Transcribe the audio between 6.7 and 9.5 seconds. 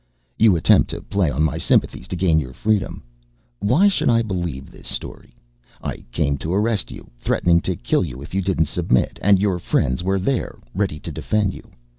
you, threatening to kill you if you didn't submit, and